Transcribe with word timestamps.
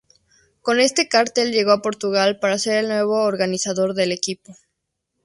Con 0.63 0.79
ese 0.79 1.07
cartel 1.07 1.51
llegó 1.51 1.69
a 1.73 1.83
Portugal, 1.83 2.39
para 2.39 2.57
ser 2.57 2.77
el 2.77 2.87
nuevo 2.87 3.21
organizador 3.21 3.93
del 3.93 4.11
equipo. 4.11 4.57